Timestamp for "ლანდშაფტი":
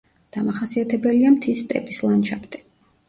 2.07-2.65